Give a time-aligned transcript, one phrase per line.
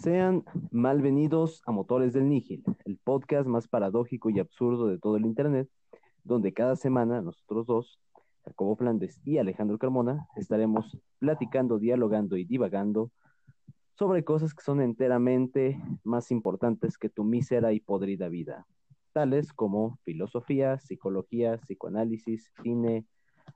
[0.00, 5.26] Sean malvenidos a Motores del Nígil, el podcast más paradójico y absurdo de todo el
[5.26, 5.68] Internet,
[6.22, 8.00] donde cada semana nosotros dos,
[8.44, 13.10] Jacobo Flandes y Alejandro Carmona, estaremos platicando, dialogando y divagando
[13.94, 18.68] sobre cosas que son enteramente más importantes que tu mísera y podrida vida,
[19.12, 23.04] tales como filosofía, psicología, psicoanálisis, cine,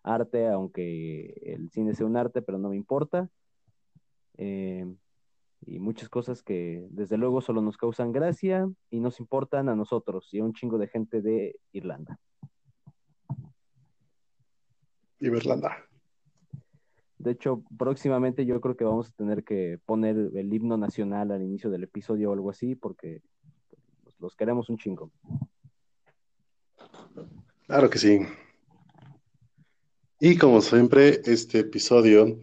[0.03, 3.29] arte, aunque el cine sea un arte, pero no me importa.
[4.39, 4.93] Eh,
[5.67, 10.29] y muchas cosas que desde luego solo nos causan gracia y nos importan a nosotros
[10.33, 12.19] y a un chingo de gente de Irlanda.
[15.21, 15.77] Irlanda.
[17.19, 21.43] De hecho, próximamente yo creo que vamos a tener que poner el himno nacional al
[21.43, 23.23] inicio del episodio o algo así, porque
[24.19, 25.13] los queremos un chingo.
[27.67, 28.21] Claro que sí.
[30.19, 32.39] Y como siempre, este episodio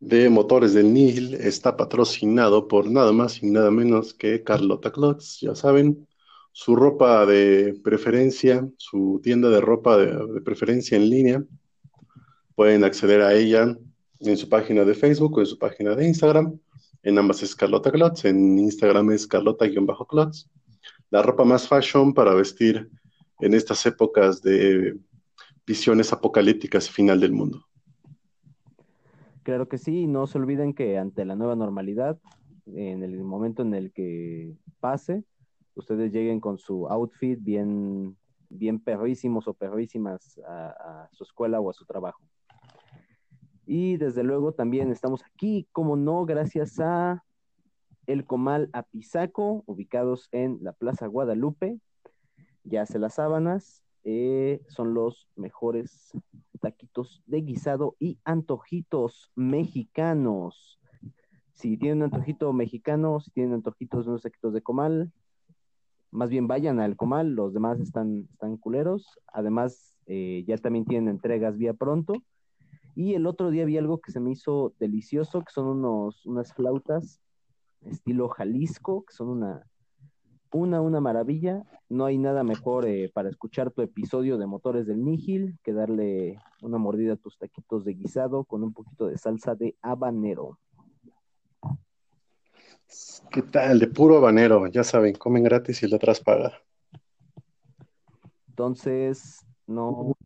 [0.00, 5.38] de Motores del Nil está patrocinado por nada más y nada menos que Carlota Clothes,
[5.40, 6.06] ya saben,
[6.52, 11.44] su ropa de preferencia, su tienda de ropa de, preferencia en línea.
[12.54, 13.76] Pueden acceder a ella
[14.20, 16.58] en su página de Facebook o en su página de Instagram.
[17.02, 20.48] En ambas es Carlota Clothes, en Instagram es Carlota-Clothes.
[21.10, 22.88] La ropa más fashion para vestir
[23.40, 24.96] en estas épocas de
[25.66, 27.66] visiones apocalípticas final del mundo.
[29.46, 32.18] Claro que sí, no se olviden que ante la nueva normalidad,
[32.66, 35.22] en el momento en el que pase,
[35.76, 38.16] ustedes lleguen con su outfit bien,
[38.48, 42.24] bien perrísimos o perrísimas a, su escuela o a su trabajo.
[43.66, 47.22] Y desde luego también estamos aquí, como no, gracias a
[48.08, 51.78] El Comal Apizaco, ubicados en la Plaza Guadalupe.
[52.64, 56.12] Ya hace las sábanas, eh, son los mejores
[56.60, 60.78] taquitos de guisado y antojitos mexicanos.
[61.54, 65.12] Si tienen un antojito mexicano, si tienen antojitos de unos taquitos de comal,
[66.12, 69.18] más bien vayan al comal, los demás están, están culeros.
[69.26, 72.14] Además, eh, ya también tienen entregas vía pronto.
[72.94, 76.54] Y el otro día vi algo que se me hizo delicioso, que son unos, unas
[76.54, 77.20] flautas
[77.80, 79.66] estilo Jalisco, que son una,
[80.56, 81.62] una, una maravilla.
[81.88, 86.38] No hay nada mejor eh, para escuchar tu episodio de Motores del Nígil que darle
[86.62, 90.58] una mordida a tus taquitos de guisado con un poquito de salsa de habanero.
[93.30, 93.78] ¿Qué tal?
[93.78, 96.52] De puro habanero, ya saben, comen gratis y el atrás paga.
[98.48, 100.16] Entonces, no,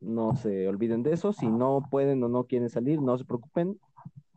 [0.00, 1.32] no se olviden de eso.
[1.32, 3.80] Si no pueden o no quieren salir, no se preocupen.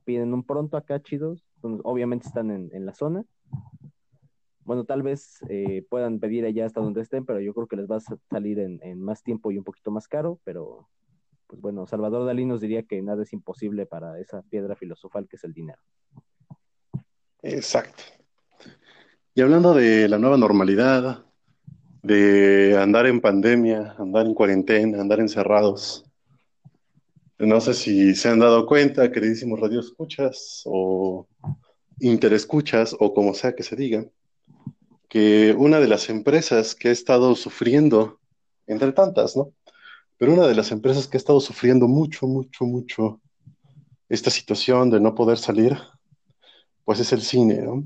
[0.03, 1.43] Piden un pronto acá, chidos.
[1.61, 3.25] Obviamente están en, en la zona
[4.63, 7.89] bueno, tal vez eh, puedan pedir allá hasta donde estén, pero yo creo que les
[7.89, 10.87] va a salir en, más tiempo y un poquito más caro, pero
[11.47, 15.35] pues bueno, Salvador Dalí nos diría que nada es imposible para esa piedra filosofal que
[15.35, 15.81] es el dinero.
[17.41, 18.03] Exacto.
[19.33, 21.25] Y hablando de la nueva normalidad,
[22.03, 26.05] de andar en pandemia, andar en cuarentena, andar encerrados,
[27.37, 31.27] no sé si se han dado cuenta, queridísimos radioescuchas o
[31.99, 34.05] interescuchas o como sea que se diga,
[35.11, 38.21] que una de las empresas que ha estado sufriendo,
[38.65, 39.51] entre tantas, ¿no?
[40.17, 43.19] Pero una de las empresas que ha estado sufriendo mucho, mucho, mucho
[44.07, 45.77] esta situación de no poder salir,
[46.85, 47.83] pues es el cine, ¿no?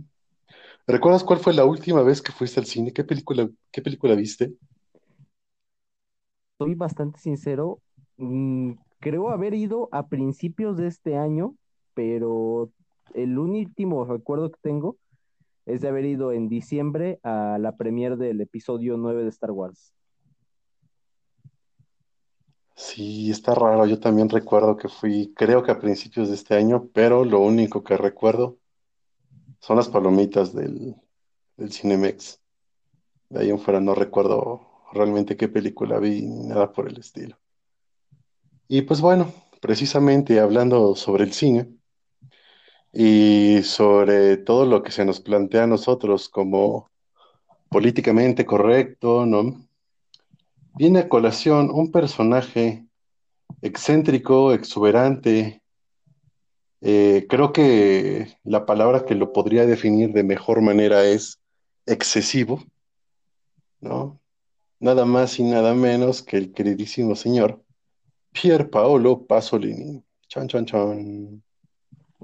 [0.85, 2.93] ¿Recuerdas cuál fue la última vez que fuiste al cine?
[2.93, 4.53] ¿Qué película, qué película viste?
[6.59, 7.79] Soy bastante sincero,
[8.17, 11.55] mm, creo haber ido a principios de este año,
[11.95, 12.69] pero
[13.15, 14.97] el último recuerdo que tengo
[15.65, 19.93] es de haber ido en diciembre a la premiere del episodio 9 de Star Wars.
[22.75, 23.85] Sí, está raro.
[23.85, 27.83] Yo también recuerdo que fui, creo que a principios de este año, pero lo único
[27.83, 28.57] que recuerdo
[29.59, 30.95] son las palomitas del,
[31.57, 32.41] del Cinemex.
[33.29, 34.61] De ahí en fuera no recuerdo
[34.93, 37.37] realmente qué película vi ni nada por el estilo.
[38.67, 41.69] Y pues bueno, precisamente hablando sobre el cine,
[42.97, 46.89] y sobre todo lo que se nos plantea a nosotros como
[47.67, 49.67] políticamente correcto, ¿no?
[50.75, 52.85] Viene a colación un personaje
[53.61, 55.61] excéntrico, exuberante.
[56.79, 61.41] Eh, creo que la palabra que lo podría definir de mejor manera es
[61.85, 62.63] excesivo,
[63.81, 64.21] ¿no?
[64.79, 67.61] Nada más y nada menos que el queridísimo señor
[68.31, 70.01] Pier Paolo Pasolini.
[70.29, 71.43] Chan, chan, chan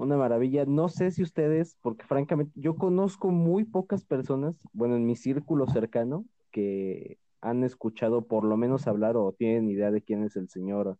[0.02, 0.64] una maravilla.
[0.66, 5.66] No sé si ustedes, porque francamente yo conozco muy pocas personas, bueno, en mi círculo
[5.66, 10.48] cercano, que han escuchado por lo menos hablar o tienen idea de quién es el
[10.48, 10.98] señor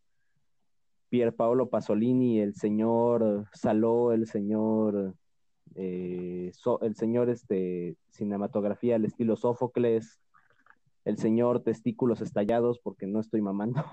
[1.08, 5.14] Pier Paolo Pasolini, el señor Saló, el señor
[5.74, 10.20] eh, el señor este, cinematografía al estilo Sófocles,
[11.04, 13.84] el señor testículos estallados, porque no estoy mamando.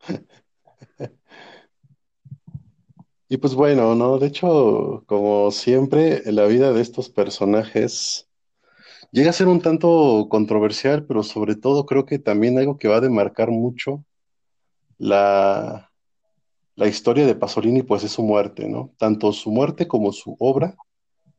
[3.32, 4.18] Y pues bueno, ¿no?
[4.18, 8.28] De hecho, como siempre, la vida de estos personajes
[9.10, 12.96] llega a ser un tanto controversial, pero sobre todo creo que también algo que va
[12.96, 14.04] a demarcar mucho
[14.98, 15.90] la,
[16.76, 18.92] la historia de Pasolini, pues es su muerte, ¿no?
[18.98, 20.76] Tanto su muerte como su obra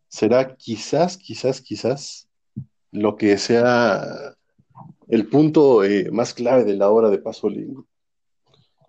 [0.07, 2.27] será quizás, quizás, quizás
[2.89, 4.03] lo que sea
[5.09, 7.85] el punto eh, más clave de la obra de Pasolini.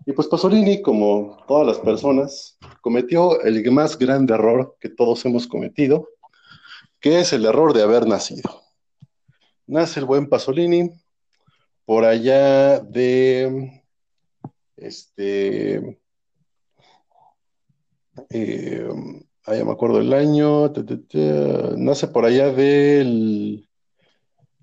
[0.05, 5.47] Y pues Pasolini, como todas las personas, cometió el más grande error que todos hemos
[5.47, 6.09] cometido,
[6.99, 8.61] que es el error de haber nacido.
[9.65, 10.91] Nace el buen Pasolini
[11.85, 13.83] por allá de
[14.77, 15.99] este
[18.29, 18.87] eh,
[19.45, 20.71] ah, ya me acuerdo el año,
[21.77, 23.64] nace por allá del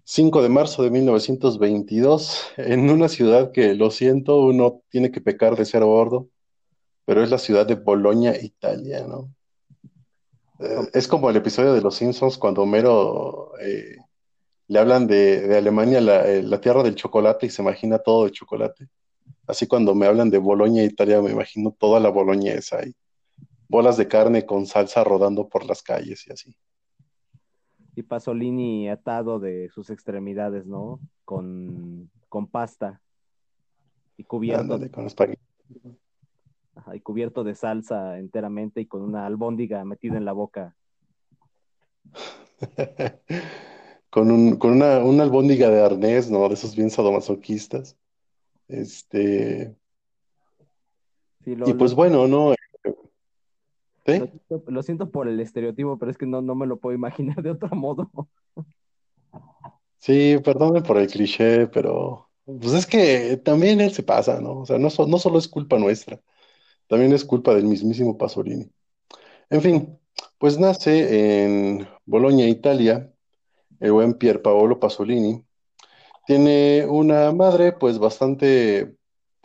[0.04, 5.56] 5 de marzo de 1922, en una ciudad que, lo siento, uno tiene que pecar
[5.56, 6.28] de ser bordo,
[7.04, 9.32] pero es la ciudad de Bolonia, Italia, ¿no?
[10.60, 13.96] Eh, es como el episodio de Los Simpsons cuando Homero eh,
[14.68, 18.88] le hablan de, Alemania, la, la, tierra del chocolate, y se imagina todo de chocolate.
[19.46, 22.94] Así cuando me hablan de Bolonia, Italia, me imagino toda la Bolonia esa ahí
[23.72, 26.54] bolas de carne con salsa rodando por las calles y así.
[27.94, 31.00] Y Pasolini atado de sus extremidades, ¿no?
[31.24, 33.02] Con, con pasta
[34.16, 34.78] y cubierto.
[34.90, 35.08] con
[36.94, 40.74] y cubierto de salsa enteramente y con una albóndiga metida en la boca.
[44.10, 46.48] con, un, con una, una, albóndiga de arnés, ¿no?
[46.48, 47.96] De esos bien sadomasoquistas.
[48.68, 49.76] Este.
[51.44, 52.54] y pues bueno, ¿no?
[54.66, 57.50] Lo, siento, por el estereotipo, pero es que no, no me lo puedo imaginar de
[57.50, 58.10] otro modo.
[59.98, 64.62] Sí, perdónme por el cliché, pero pues es que también él se pasa, ¿no?
[64.62, 66.20] O sea, no, no solo es culpa nuestra,
[66.88, 68.68] también es culpa del mismísimo Pasolini.
[69.48, 69.98] En fin,
[70.38, 73.12] pues nace en Bolonia, Italia,
[73.78, 75.44] el buen Pier Paolo Pasolini.
[76.26, 78.96] Tiene una madre, pues bastante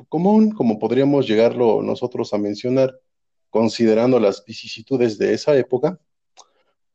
[0.10, 3.00] común, como podríamos llegarlo nosotros a mencionar
[3.50, 6.00] considerando las vicisitudes de esa época.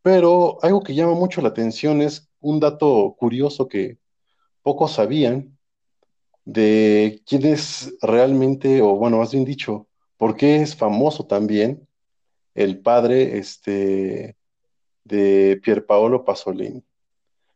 [0.02, 3.98] Pero algo que llama mucho la atención es un dato curioso que
[4.62, 5.56] pocos sabían
[6.44, 11.86] de quién es realmente, o bueno, más bien dicho, por qué es famoso también
[12.54, 14.36] el padre este,
[15.04, 16.84] de Pierpaolo Pasolini.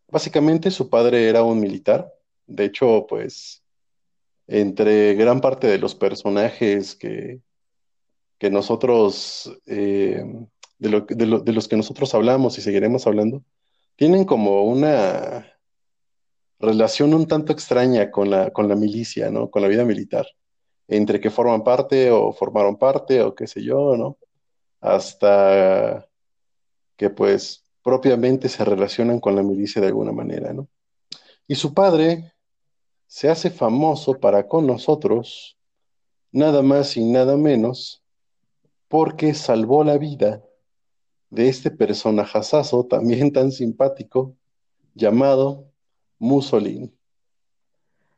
[0.08, 2.12] Básicamente su padre era un militar,
[2.46, 3.62] de hecho, pues
[4.46, 7.40] entre gran parte de los personajes que,
[8.38, 10.22] que nosotros, eh,
[10.78, 13.42] de, de, los que nosotros hablamos y seguiremos hablando,
[13.96, 15.46] tienen como una
[16.58, 19.50] relación un tanto extraña con la, con la milicia, ¿no?
[19.50, 20.26] Con la vida militar,
[20.88, 24.18] entre que forman parte o formaron parte o qué sé yo, ¿no?
[24.80, 26.06] Hasta
[26.96, 30.68] que pues propiamente se relacionan con la milicia de alguna manera, ¿no?
[31.48, 32.32] Y su padre
[33.06, 35.56] se hace famoso para con nosotros,
[36.32, 38.02] nada más y nada menos
[38.96, 40.42] porque salvó la vida
[41.28, 44.34] de este personajazazo también tan simpático
[44.94, 45.66] llamado
[46.18, 46.90] Mussolini.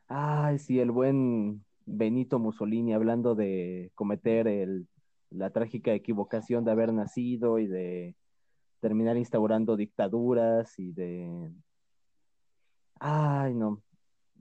[0.07, 4.87] Ay, sí, el buen Benito Mussolini hablando de cometer el,
[5.31, 8.15] la trágica equivocación de haber nacido y de
[8.79, 11.51] terminar instaurando dictaduras y de...
[13.01, 13.81] Ay, no.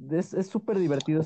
[0.09, 1.25] Es súper divertido.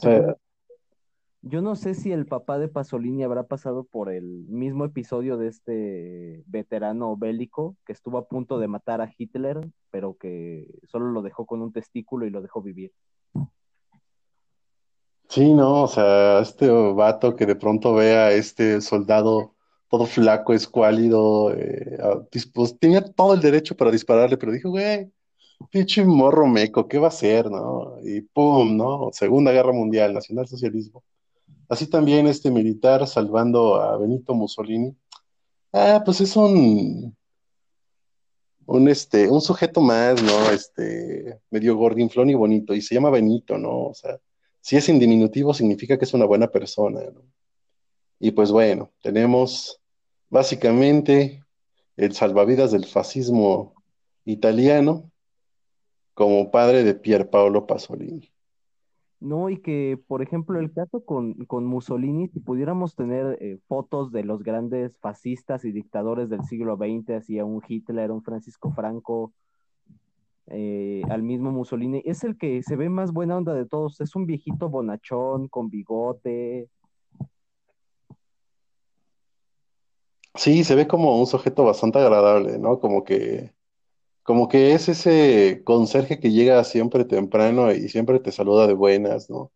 [1.44, 5.48] Yo no sé si el papá de Pasolini habrá pasado por el mismo episodio de
[5.48, 11.20] este veterano bélico que estuvo a punto de matar a Hitler, pero que solo lo
[11.20, 12.92] dejó con un testículo y lo dejó vivir.
[15.28, 19.54] Sí, no, o sea, este vato que de pronto ve a este soldado
[19.88, 21.98] todo flaco, escuálido, eh,
[22.54, 25.10] pues tenía todo el derecho para dispararle, pero dijo, güey,
[25.70, 27.96] pinche morro meco, ¿qué va a hacer, no?
[28.04, 29.10] Y pum, ¿no?
[29.12, 31.02] Segunda Guerra Mundial, nacionalsocialismo.
[31.72, 34.94] Así también este militar salvando a Benito Mussolini.
[35.72, 37.16] Ah, pues es un,
[38.66, 40.50] un, este, un sujeto más, ¿no?
[40.50, 43.84] Este, medio gordinflón y bonito, y se llama Benito, ¿no?
[43.84, 44.18] O sea,
[44.60, 47.22] si es en diminutivo significa que es una buena persona, ¿no?
[48.20, 49.80] Y pues bueno, tenemos
[50.28, 51.42] básicamente
[51.96, 53.72] el salvavidas del fascismo
[54.26, 55.10] italiano
[56.12, 58.31] como padre de Pier Paolo Pasolini.
[59.22, 64.10] No, y que, por ejemplo, el caso con, con Mussolini, si pudiéramos tener eh, fotos
[64.10, 68.72] de los grandes fascistas y dictadores del siglo XX, así a un Hitler, un Francisco
[68.72, 69.32] Franco,
[70.48, 74.00] eh, al mismo Mussolini, es el que se ve más buena onda de todos.
[74.00, 76.68] Es un viejito bonachón, con bigote.
[80.34, 82.80] Sí, se ve como un sujeto bastante agradable, ¿no?
[82.80, 83.52] Como que,
[84.22, 89.28] como que es ese conserje que llega siempre temprano y siempre te saluda de buenas,
[89.30, 89.52] ¿no?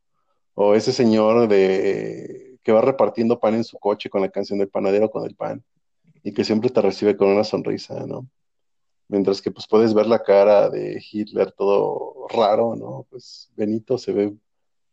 [0.54, 4.68] O ese señor de que va repartiendo pan en su coche con la canción del
[4.68, 5.64] panadero con el pan
[6.25, 8.28] y que siempre te recibe con una sonrisa, ¿no?
[9.08, 13.06] Mientras que pues puedes ver la cara de Hitler todo raro, ¿no?
[13.11, 14.35] Pues Benito se ve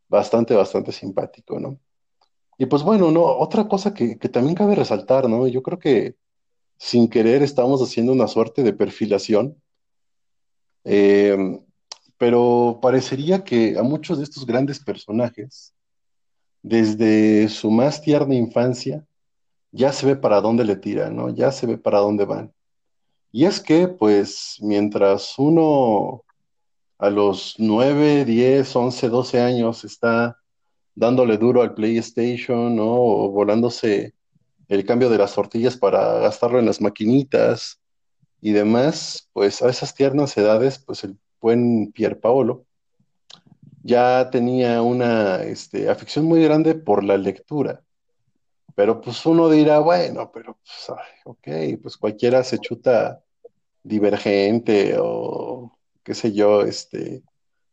[0.07, 1.79] bastante, bastante simpático, ¿no?
[2.59, 3.23] Y pues bueno, ¿no?
[3.25, 5.47] Otra cosa que, que también cabe resaltar, ¿no?
[5.47, 6.15] Yo creo que
[6.77, 9.62] sin querer estamos haciendo una suerte de perfilación,
[10.83, 11.59] eh,
[12.17, 15.73] pero parecería que a muchos de estos grandes personajes,
[16.61, 19.05] desde su más tierna infancia,
[19.71, 21.29] ya se ve para dónde le tiran, ¿no?
[21.29, 22.53] Ya se ve para dónde van.
[23.31, 26.23] Y es que, pues, mientras uno
[26.99, 30.37] a los 9, 10, 11, 12 años está
[30.95, 32.93] dándole duro al PlayStation, ¿no?
[32.93, 34.13] O volándose
[34.69, 37.82] el cambio de las tortillas para gastarlo en las maquinitas
[38.43, 42.65] y demás, pues a esas tiernas edades, pues el buen Pier Paolo
[43.83, 47.81] ya tenía una este, afición muy grande por la lectura.
[48.75, 53.23] Pero pues uno dirá, bueno, pero pues, ok, pues cualquiera se chuta
[53.81, 55.71] Divergente o
[56.03, 57.23] qué sé yo, este,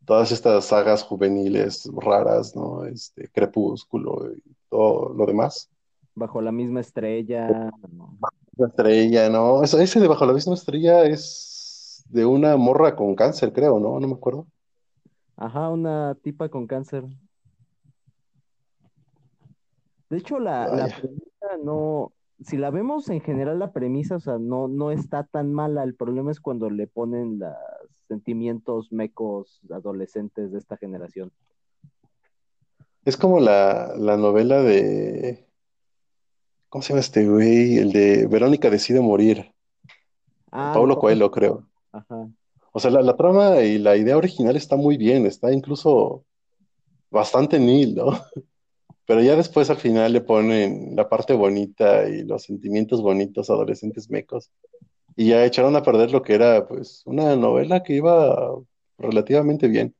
[0.05, 2.85] todas estas sagas juveniles raras, ¿no?
[2.85, 5.69] Este, Crepúsculo y todo lo demás.
[6.15, 7.73] Bajo la misma estrella.
[8.61, 9.62] La estrella, ¿no?
[9.62, 13.99] ese de Bajo la misma estrella es de una morra con cáncer, creo, ¿no?
[13.99, 14.47] No me acuerdo.
[15.37, 17.05] Ajá, una tipa con cáncer.
[20.11, 22.12] De hecho, la, la premisa no,
[22.43, 25.83] si la vemos en general la premisa, o sea, no, no está tan mala.
[25.83, 27.55] El problema es cuando le ponen los
[28.09, 31.33] sentimientos mecos adolescentes de esta generación.
[33.05, 35.50] Es como la, la novela de.
[36.71, 37.79] ¿Cómo se llama este güey?
[37.79, 39.53] El de Verónica decide morir.
[40.53, 41.69] Ah, Pablo Coelho, creo.
[41.93, 42.29] Ajá.
[42.73, 46.25] O sea, la, la, trama y la idea original está muy bien, está incluso
[47.11, 48.07] bastante nil, ¿no?
[49.05, 54.09] Pero ya después al final le ponen la parte bonita y los sentimientos bonitos adolescentes
[54.09, 54.53] mecos.
[55.17, 58.57] Y ya echaron a perder lo que era pues una novela que iba
[58.97, 59.93] relativamente bien.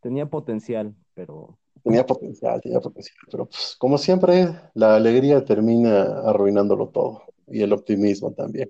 [0.00, 1.58] Tenía potencial, pero...
[1.86, 3.16] Tenía potencial, tenía potencial.
[3.30, 7.22] Pero pues como siempre, la alegría termina arruinándolo todo.
[7.46, 8.68] Y el optimismo también.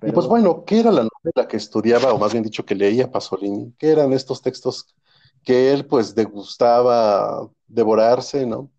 [0.00, 3.12] Y pues bueno, ¿qué era la novela que estudiaba, o más bien dicho, que leía
[3.12, 3.74] Pasolini?
[3.78, 4.94] ¿Qué eran estos textos
[5.42, 8.70] que él pues degustaba devorarse, ¿no?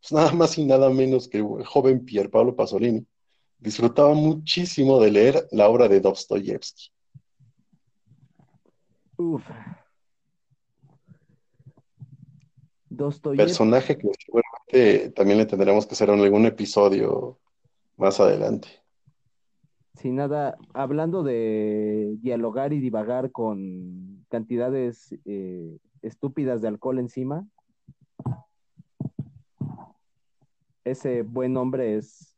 [0.00, 3.06] Pues nada más y nada menos que el joven Pier Paolo Pasolini
[3.58, 6.88] disfrutaba muchísimo de leer la obra de Dostoyevsky.
[9.18, 9.42] Uf.
[12.96, 13.44] Dostoyevsky.
[13.44, 17.38] Personaje que seguramente también le tendremos que hacer en algún episodio
[17.96, 18.68] más adelante.
[19.94, 27.46] Sin nada, hablando de dialogar y divagar con cantidades eh, estúpidas de alcohol encima,
[30.84, 32.36] ese buen hombre es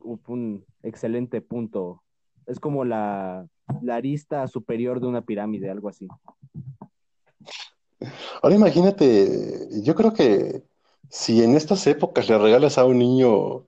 [0.00, 2.02] un excelente punto.
[2.46, 3.46] Es como la,
[3.82, 6.08] la arista superior de una pirámide, algo así.
[8.42, 10.62] Ahora imagínate, yo creo que
[11.08, 13.66] si en estas épocas le regalas a un niño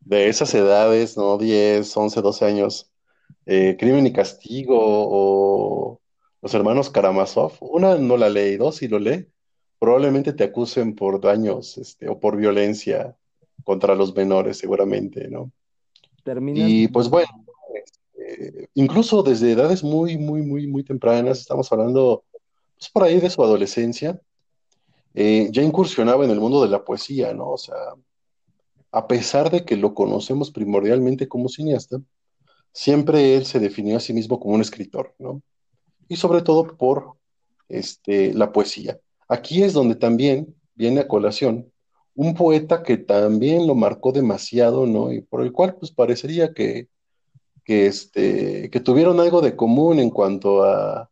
[0.00, 1.38] de esas edades, ¿no?
[1.38, 2.90] 10, 11, 12 años,
[3.46, 6.00] eh, Crimen y Castigo o
[6.42, 9.26] los hermanos Karamazov, una no la lee y dos si lo lee,
[9.78, 13.16] probablemente te acusen por daños este, o por violencia
[13.64, 15.50] contra los menores, seguramente, ¿no?
[16.64, 17.28] Y pues bueno,
[17.74, 22.24] este, incluso desde edades muy, muy, muy, muy tempranas, estamos hablando
[22.80, 24.18] pues, por ahí de su adolescencia,
[25.12, 27.50] eh, ya incursionaba en el mundo de la poesía, ¿no?
[27.50, 27.76] O sea,
[28.90, 32.00] a pesar de que lo conocemos primordialmente como cineasta,
[32.72, 35.42] siempre él se definió a sí mismo como un escritor, ¿no?
[36.08, 37.16] Y sobre todo por
[37.68, 38.98] este, la poesía.
[39.28, 41.70] Aquí es donde también viene a colación
[42.14, 45.12] un poeta que también lo marcó demasiado, ¿no?
[45.12, 46.88] Y por el cual pues parecería que,
[47.62, 51.09] que, este, que tuvieron algo de común en cuanto a,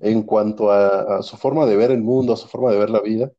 [0.00, 3.00] en cuanto a, su forma de ver el mundo, a su forma de ver la
[3.00, 3.30] vida,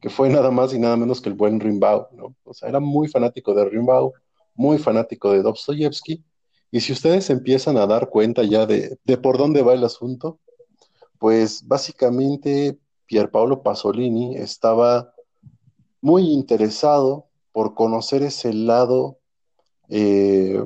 [0.00, 2.04] que fue nada más y nada menos que el buen Rimbaud.
[2.44, 4.12] O sea, era muy fanático de Rimbaud,
[4.54, 6.24] muy fanático de Dostoyevsky,
[6.70, 10.38] y si ustedes empiezan a dar cuenta ya de, de por dónde va el asunto,
[11.18, 15.12] pues básicamente Pierpaolo Pasolini estaba
[16.00, 19.18] muy interesado por conocer ese lado
[19.88, 20.62] eh,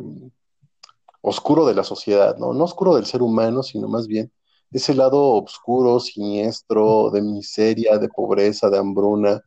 [1.20, 2.52] oscuro de la sociedad, ¿no?
[2.52, 4.32] No oscuro del ser humano, sino más bien
[4.70, 9.42] ese lado oscuro, siniestro, de miseria, de pobreza, de hambruna,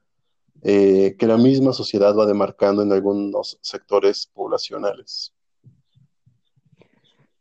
[0.62, 5.34] eh, que la misma sociedad va demarcando en algunos sectores poblacionales.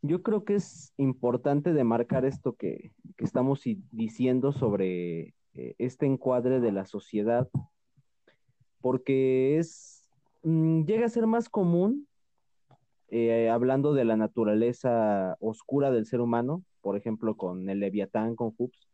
[0.01, 3.61] Yo creo que es importante demarcar esto que, que estamos
[3.91, 7.47] diciendo sobre eh, este encuadre de la sociedad,
[8.81, 10.09] porque es,
[10.43, 12.07] mm, llega a ser más común,
[13.09, 18.53] eh, hablando de la naturaleza oscura del ser humano, por ejemplo, con el Leviatán, con
[18.55, 18.87] Hoops,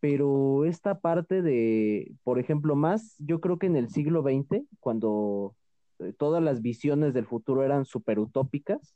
[0.00, 5.54] pero esta parte de, por ejemplo, más, yo creo que en el siglo XX, cuando
[5.98, 8.94] eh, todas las visiones del futuro eran súper utópicas,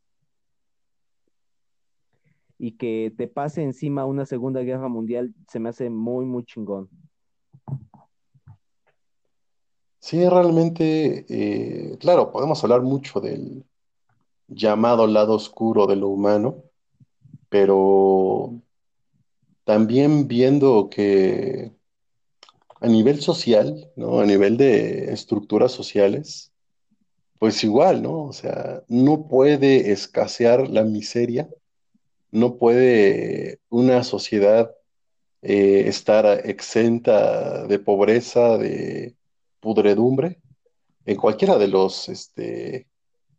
[2.58, 6.88] y que te pase encima una segunda guerra mundial se me hace muy, muy chingón.
[9.98, 13.64] Sí, realmente, eh, claro, podemos hablar mucho del
[14.48, 16.62] llamado lado oscuro de lo humano,
[17.48, 18.54] pero
[19.64, 21.72] también viendo que
[22.80, 24.20] a nivel social, ¿no?
[24.20, 26.52] A nivel de estructuras sociales,
[27.38, 28.24] pues igual, ¿no?
[28.24, 31.48] O sea, no puede escasear la miseria
[32.36, 34.74] no puede una sociedad
[35.42, 39.14] eh, estar exenta de pobreza, de
[39.60, 40.38] pudredumbre,
[41.06, 42.86] en cualquiera de los este,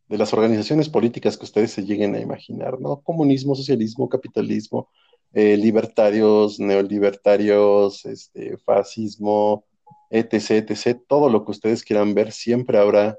[0.07, 3.01] de las organizaciones políticas que ustedes se lleguen a imaginar, ¿no?
[3.01, 4.89] Comunismo, socialismo, capitalismo,
[5.33, 9.65] eh, libertarios, neolibertarios, este, fascismo,
[10.09, 13.17] etc., etc., todo lo que ustedes quieran ver, siempre habrá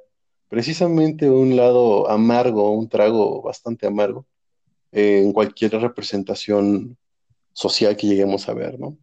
[0.49, 4.27] precisamente un lado amargo, un trago bastante amargo,
[4.91, 6.97] en cualquier representación
[7.53, 8.97] social que lleguemos a ver, ¿no?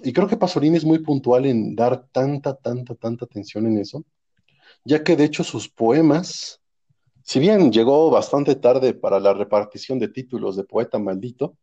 [0.00, 4.04] Y creo que Pasolini es muy puntual en dar tanta, tanta, tanta atención en eso,
[4.84, 6.60] ya que de hecho sus poemas,
[7.28, 11.58] si bien llegó bastante tarde para la repartición de títulos de poeta maldito,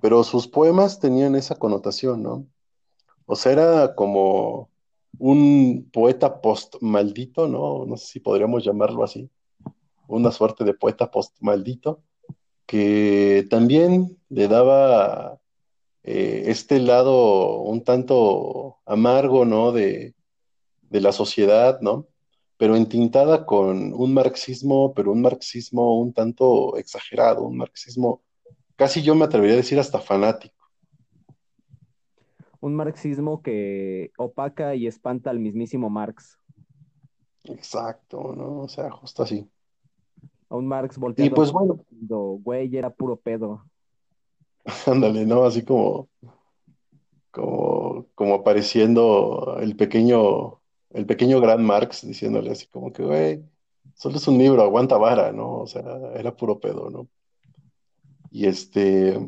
[0.00, 2.46] pero sus poemas tenían esa connotación, ¿no?
[3.26, 4.70] O sea, era como
[5.18, 7.84] un poeta post maldito, ¿no?
[7.86, 9.28] No sé si podríamos llamarlo así,
[10.06, 12.00] una suerte de poeta post maldito,
[12.64, 15.40] que también le daba
[16.04, 19.72] eh, este lado un tanto amargo, ¿no?
[19.72, 20.14] De,
[20.90, 22.06] la sociedad, ¿no?
[22.56, 28.22] Pero entintada con un marxismo, pero un marxismo un tanto exagerado, un marxismo,
[28.76, 30.54] casi yo me atrevería a decir hasta fanático.
[32.60, 36.38] Un marxismo que opaca y espanta al mismísimo Marx.
[37.44, 38.60] Exacto, ¿no?
[38.60, 39.46] O sea, justo así
[40.48, 41.32] a un Marx volteando.
[41.32, 41.84] Y pues bueno.
[41.90, 43.64] Güey, era puro pedo.
[44.86, 45.44] Ándale, ¿no?
[45.44, 46.08] Así como,
[47.30, 50.60] como, como apareciendo el pequeño,
[50.94, 53.44] el pequeño gran Marx diciéndole así como que, güey,
[53.94, 55.60] solo es un libro, aguanta vara, ¿no?
[55.60, 55.82] O sea,
[56.16, 57.08] era puro pedo, ¿no?
[58.30, 59.18] Y este,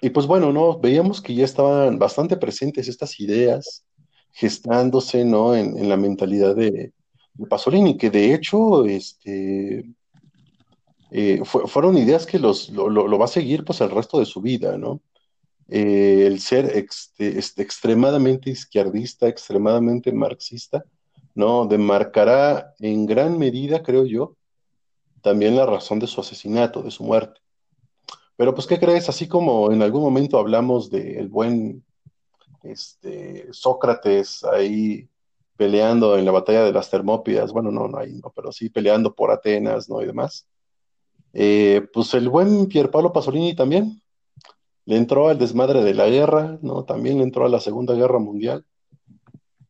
[0.00, 0.78] y pues bueno, ¿no?
[0.78, 3.84] Veíamos que ya estaban bastante presentes estas ideas
[4.32, 5.54] gestándose, ¿no?
[5.54, 6.92] En, en la mentalidad de,
[7.34, 9.84] de Pasolini, que de hecho este,
[11.10, 14.78] eh, fueron ideas que los, lo, va a seguir pues el resto de su vida,
[14.78, 15.00] ¿no?
[15.72, 20.84] Eh, el ser extremadamente izquierdista, extremadamente marxista,
[21.36, 21.64] ¿no?
[21.66, 24.34] Demarcará en gran medida, creo yo,
[25.22, 27.40] también la razón de su asesinato, de su muerte.
[28.36, 29.08] Pero pues, ¿qué crees?
[29.08, 31.84] Así como en algún momento hablamos del buen
[32.64, 35.08] este, Sócrates ahí
[35.56, 39.14] peleando en la batalla de las Termópidas, bueno, no, no hay, no, pero sí peleando
[39.14, 40.02] por Atenas, ¿no?
[40.02, 40.48] Y demás.
[41.32, 44.02] Eh, pues el buen Pierpaolo Pasolini también
[44.90, 46.84] le entró al desmadre de la guerra, ¿no?
[46.84, 48.66] También le entró a la Segunda Guerra Mundial.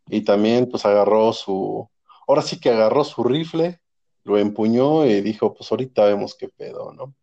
[0.06, 1.90] Y también, pues agarró su,
[2.26, 3.82] ahora sí que agarró su rifle,
[4.24, 7.14] lo empuñó y dijo, pues ahorita vemos qué pedo, ¿no?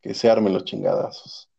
[0.00, 1.50] Que se armen los chingadazos.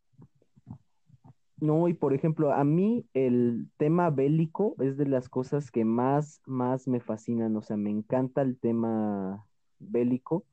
[1.57, 6.39] No, y por ejemplo, a mí el tema bélico es de las cosas que más,
[6.45, 7.57] más me fascinan.
[7.57, 9.45] O sea, me encanta el tema
[9.79, 10.45] bélico,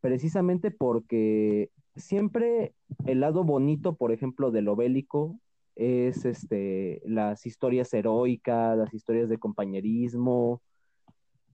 [0.00, 2.74] precisamente porque siempre
[3.06, 5.38] el lado bonito, por ejemplo, de lo bélico
[5.74, 10.62] es este, las historias heroicas, las historias de compañerismo,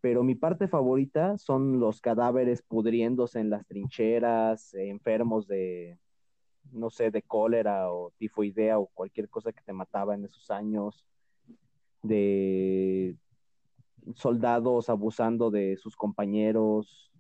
[0.01, 5.99] pero mi parte favorita son los cadáveres pudriéndose en las trincheras, enfermos de,
[6.73, 11.07] no sé, de cólera o tifoidea o cualquier cosa que te mataba en esos años,
[12.03, 13.17] de
[14.15, 17.12] soldados abusando de sus compañeros.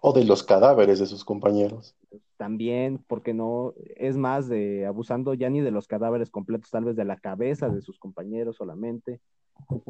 [0.00, 1.94] O de los cadáveres de sus compañeros.
[2.36, 6.96] también, porque no, es más de abusando ya ni de los cadáveres completos, tal vez
[6.96, 9.20] de la cabeza de sus compañeros solamente.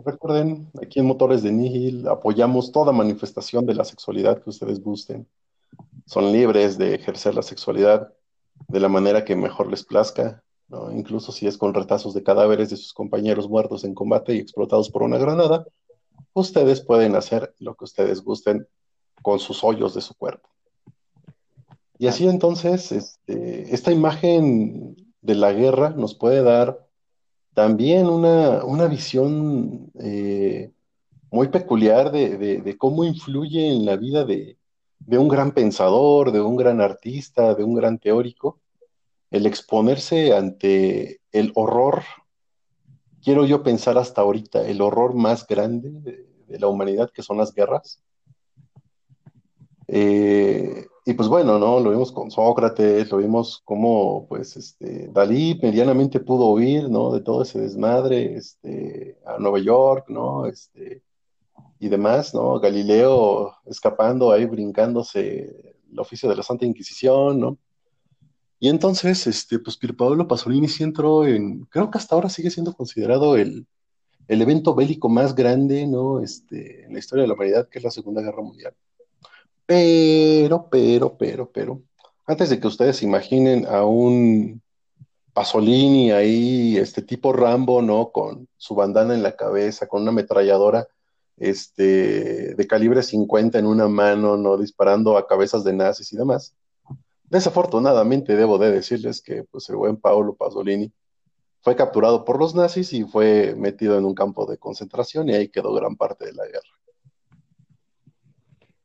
[0.05, 5.29] Recuerden, aquí en Motores de Nihil apoyamos toda manifestación de la sexualidad que ustedes gusten.
[6.07, 8.13] Son libres de ejercer la sexualidad
[8.69, 10.43] de la manera que mejor les plazca,
[10.93, 14.91] incluso si es con retazos de cadáveres de sus compañeros muertos en combate y explotados
[14.91, 15.67] por una granada,
[16.33, 18.67] ustedes pueden hacer lo que ustedes gusten
[19.23, 20.49] con sus hoyos de su cuerpo.
[21.99, 26.87] Y así entonces, este, esta imagen de la guerra nos puede dar
[27.55, 30.73] también una, visión eh,
[31.31, 34.57] muy peculiar de, cómo influye en la vida de,
[35.07, 38.61] un gran pensador, de un gran artista, de un gran teórico,
[39.31, 42.03] el exponerse ante el horror,
[43.23, 45.91] quiero yo pensar hasta ahorita, el horror más grande
[46.49, 48.03] de, la humanidad, que son las guerras.
[49.93, 51.81] Eh, y pues bueno, ¿no?
[51.81, 57.11] Lo vimos con Sócrates, lo vimos como, pues, este, Dalí medianamente pudo huir, ¿no?
[57.11, 60.47] De todo ese desmadre, este, a Nueva York, ¿no?
[60.47, 61.03] Este,
[61.81, 62.61] y demás, ¿no?
[62.61, 67.59] Galileo escapando ahí, brincándose el oficio de la Santa Inquisición, ¿no?
[68.61, 72.75] Y entonces, este, pues, Pierpaolo Pasolini sí entró en, creo que hasta ahora sigue siendo
[72.75, 73.67] considerado el,
[74.29, 76.21] el evento bélico más grande, ¿no?
[76.21, 78.75] Este, en la historia de la humanidad, que es la Segunda Guerra Mundial.
[79.71, 81.81] Pero, pero, pero, pero,
[82.27, 84.61] antes de que ustedes imaginen a un
[85.33, 88.11] Pasolini ahí, este tipo Rambo, ¿no?
[88.11, 90.89] Con su bandana en la cabeza, con una ametralladora
[91.37, 94.57] este, de calibre 50 en una mano, ¿no?
[94.57, 96.57] Disparando a cabezas de nazis y demás.
[97.27, 100.93] Desafortunadamente debo de decirles que pues, el buen Paolo Pasolini
[101.61, 105.49] fue capturado por los nazis y fue metido en un campo de concentración y ahí
[105.49, 106.75] quedó gran parte de la guerra.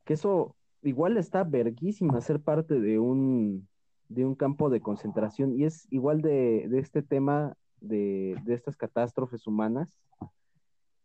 [0.04, 3.68] Que eso igual está verguísima ser parte de un,
[4.10, 9.98] de un campo de concentración y es igual de, este tema de, estas catástrofes humanas.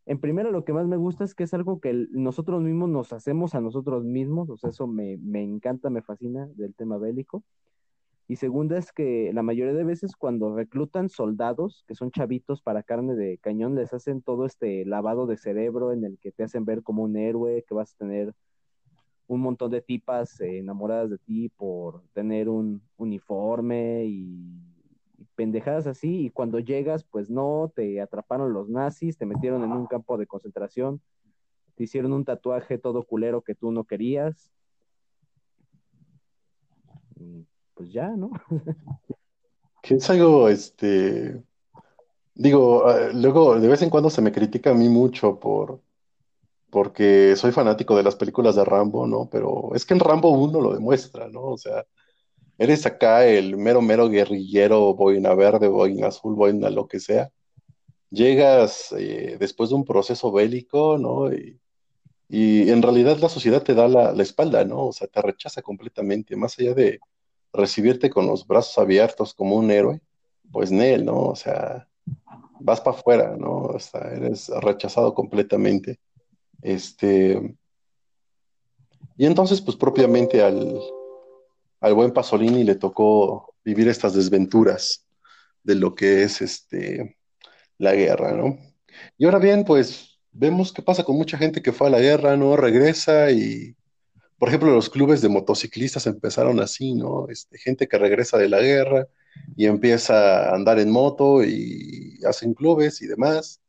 [0.06, 3.12] En primero, lo que más me gusta es que es algo que nosotros mismos nos
[3.12, 7.44] hacemos a nosotros mismos, o sea, eso me, me encanta, me fascina del tema bélico.
[8.26, 12.84] Y segunda es que la mayoría de veces cuando reclutan soldados, que son chavitos para
[12.84, 16.64] carne de cañón, les hacen todo este lavado de cerebro en el que te hacen
[16.64, 18.32] ver como un héroe, que vas a tener
[19.30, 24.34] un montón de tipas eh, enamoradas de ti por tener un uniforme y,
[25.36, 29.86] pendejadas así, y cuando llegas, pues no, te atraparon los nazis, te metieron en un
[29.86, 31.00] campo de concentración,
[31.76, 34.50] te hicieron un tatuaje todo culero que tú no querías.
[37.74, 38.30] pues ya, ¿no?
[39.82, 41.42] que es algo, este,
[42.34, 45.80] digo, ah, luego de vez en cuando se me critica a mí mucho por
[46.70, 49.28] porque soy fanático de las películas de Rambo, ¿no?
[49.30, 51.42] Pero es que en Rambo 1 lo demuestra, ¿no?
[51.42, 51.84] O sea,
[52.58, 57.30] eres acá el mero, mero guerrillero, boina verde, boina azul, boina lo que sea.
[58.10, 61.32] Llegas eh, después de un proceso bélico, ¿no?
[61.32, 61.58] Y,
[62.70, 64.86] en realidad la sociedad te da la, espalda, ¿no?
[64.86, 67.00] O sea, te rechaza completamente, más allá de
[67.52, 70.00] recibirte con los brazos abiertos como un héroe,
[70.52, 71.18] pues Nel, ¿no?
[71.24, 71.88] O sea,
[72.60, 73.62] vas para afuera, ¿no?
[73.62, 75.98] O sea, eres rechazado completamente.
[76.62, 77.56] Este,
[79.16, 80.80] y entonces, pues propiamente al,
[81.80, 85.06] al buen Pasolini le tocó vivir estas desventuras
[85.62, 87.16] de lo que es este,
[87.78, 88.58] la guerra, ¿no?
[89.18, 92.36] Y ahora bien, pues vemos qué pasa con mucha gente que fue a la guerra,
[92.36, 92.56] ¿no?
[92.56, 93.74] Regresa y,
[94.38, 97.28] por ejemplo, los clubes de motociclistas empezaron así, ¿no?
[97.28, 99.06] Este, gente que regresa de la guerra
[99.56, 103.59] y empieza a andar en moto y hacen clubes y demás.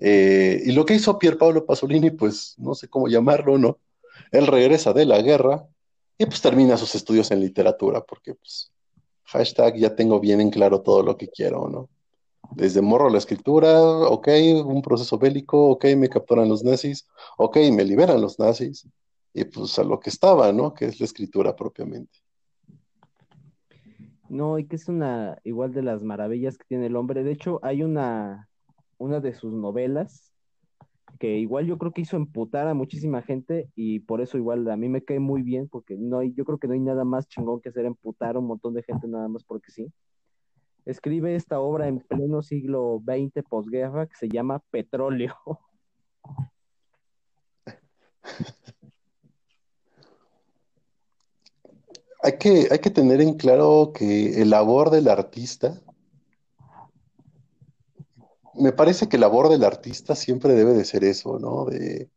[0.00, 3.78] Eh, y lo que hizo Pier Paolo Pasolini, pues no sé cómo llamarlo, ¿no?
[4.30, 5.66] Él regresa de la guerra
[6.18, 8.72] y pues termina sus estudios en literatura, porque pues
[9.24, 11.88] hashtag ya tengo bien en claro todo lo que quiero, ¿no?
[12.52, 14.28] Desde morro la escritura, ok,
[14.64, 17.06] un proceso bélico, ok, me capturan los nazis,
[17.38, 18.86] ok, me liberan los nazis,
[19.34, 20.72] y pues a lo que estaba, ¿no?
[20.72, 22.20] Que es la escritura propiamente.
[24.28, 27.22] No, y que es una, igual de las maravillas que tiene el hombre.
[27.22, 28.48] De hecho, hay una,
[28.98, 30.32] una de sus novelas,
[31.18, 34.76] que igual yo creo que hizo emputar a muchísima gente y por eso igual a
[34.76, 37.60] mí me cae muy bien, porque no yo creo que no hay nada más chingón
[37.60, 39.92] que hacer emputar a un montón de gente nada más porque sí.
[40.84, 45.34] Escribe esta obra en pleno siglo XX posguerra que se llama Petróleo.
[52.22, 55.80] Hay que, hay que tener en claro que el labor del artista
[58.58, 61.64] me parece que la labor del artista siempre debe de ser eso, ¿no?
[61.64, 62.10] De,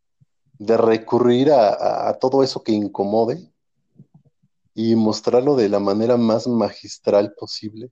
[0.59, 3.49] recurrir a, todo eso que incomode
[4.73, 7.91] y mostrarlo de la manera más magistral posible,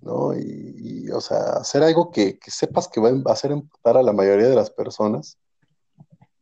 [0.00, 0.32] ¿no?
[0.34, 4.48] Y, o sea, hacer algo que, sepas que va a hacer emputar a la mayoría
[4.48, 5.38] de las personas,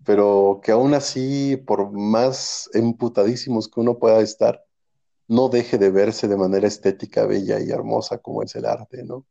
[0.04, 4.64] pero que aún así, por más emputadísimos que uno pueda estar,
[5.26, 9.24] no deje de verse de manera estética, bella y hermosa como es el arte, ¿no?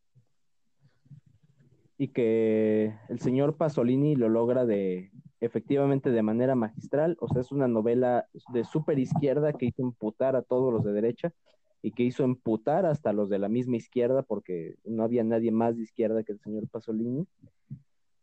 [1.99, 7.51] Y que el señor Pasolini lo logra de, efectivamente de manera magistral, o sea, es
[7.51, 11.33] una novela de súper izquierda que hizo emputar a todos los de derecha
[11.81, 15.77] y que hizo emputar hasta los de la misma izquierda porque no había nadie más
[15.77, 17.25] de izquierda que el señor Pasolini.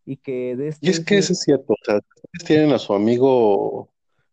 [0.05, 2.01] Y que de este Y es que eso es cierto, o sea,
[2.47, 3.91] tienen a su amigo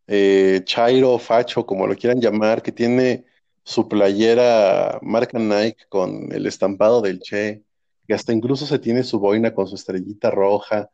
[0.07, 3.25] eh, Chairo, Facho, como lo quieran llamar, que tiene
[3.63, 7.63] su playera marca Nike con el estampado del Che,
[8.07, 10.89] que hasta incluso se tiene su boina con su estrellita roja,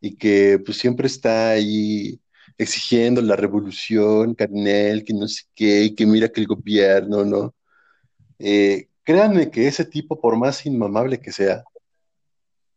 [0.00, 2.20] y que pues siempre está ahí
[2.58, 7.54] exigiendo la revolución, carnel, que no sé qué, que mira que el gobierno, ¿no?
[8.38, 11.64] Eh, créanme que ese tipo, por más inmamable que sea,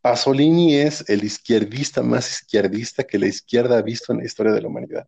[0.01, 4.61] Pasolini es el izquierdista más izquierdista que la izquierda ha visto en la historia de
[4.61, 5.07] la humanidad.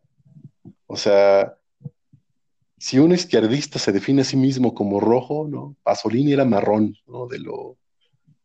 [0.88, 1.56] O sea,
[2.78, 5.76] si un izquierdista se define a sí mismo como rojo, ¿no?
[5.84, 7.28] Pasolini era marrón, ¿no?
[7.28, 7.78] De lo,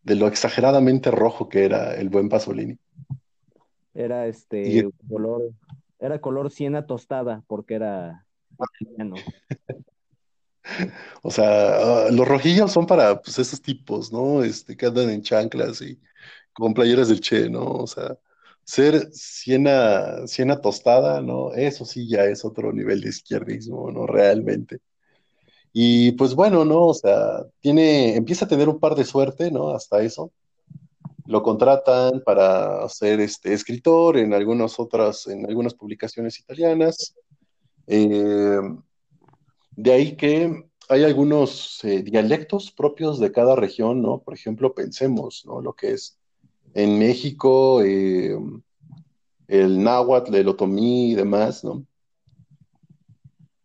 [0.04, 2.78] de lo exageradamente rojo que era el buen Pasolini.
[3.94, 5.52] Era este color,
[5.98, 8.26] era color siena tostada porque era
[11.22, 14.42] O sea, ah, los rojillos son para pues, esos tipos, ¿no?
[14.42, 16.00] Este, que andan en chanclas y
[16.54, 17.64] con playeras del Che, ¿no?
[17.64, 18.18] O sea,
[18.64, 21.52] ser siena, siena tostada, ¿no?
[21.52, 24.06] Eso sí ya es otro nivel de izquierdismo, ¿no?
[24.06, 24.80] Realmente.
[25.74, 26.86] Y pues bueno, ¿no?
[26.86, 29.70] O sea, tiene, empieza a tener un par de suerte, ¿no?
[29.74, 30.32] Hasta eso
[31.26, 37.14] lo contratan para ser este, escritor en algunas otras, en algunas publicaciones italianas.
[37.86, 38.60] Eh,
[39.76, 44.18] de ahí que hay algunos eh, dialectos propios de cada región, ¿no?
[44.18, 45.60] Por ejemplo, pensemos, ¿no?
[45.60, 46.18] Lo que es
[46.74, 48.36] en México, eh,
[49.48, 51.86] el náhuatl, el otomí y demás, ¿no?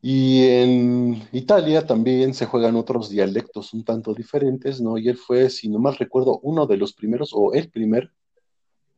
[0.02, 4.98] Y en Italia también se juegan otros dialectos un tanto diferentes, ¿no?
[4.98, 8.12] Y él fue, si no mal recuerdo, uno de los primeros o el primer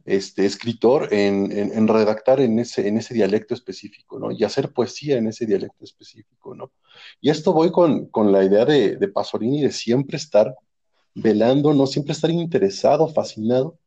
[0.06, 4.32] este, escritor en, redactar en ese, en ese dialecto específico, ¿no?
[4.32, 6.72] Y hacer poesía en ese dialecto específico, ¿no?
[7.20, 10.56] Y esto voy con, la idea de, de, Pasolini de siempre estar
[11.16, 11.88] velando, ¿no?
[11.88, 13.80] Siempre estar interesado, fascinado,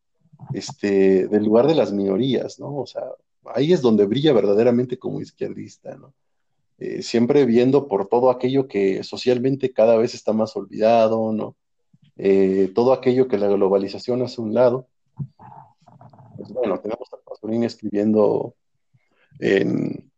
[0.53, 2.75] este, del lugar de las minorías, ¿no?
[2.75, 3.03] O sea,
[3.53, 6.13] ahí es donde brilla verdaderamente como izquierdista, ¿no?
[6.77, 11.55] Eh, siempre viendo por todo aquello que socialmente cada vez está más olvidado, ¿no?
[12.17, 14.87] Eh, todo aquello que la globalización hace a un lado.
[16.35, 18.55] Pues bueno, tenemos a Pasolini escribiendo
[19.39, 20.11] en,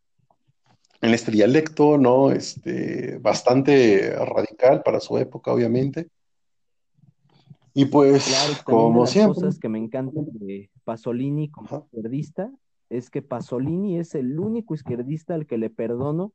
[1.02, 2.32] este dialecto, ¿no?
[2.32, 6.10] Este, bastante radical para su época, obviamente.
[7.76, 9.36] Y pues, como las siempre.
[9.36, 12.52] cosas que me encantan de Pasolini como izquierdista
[12.90, 16.34] es que Pasolini es el único izquierdista al que le perdono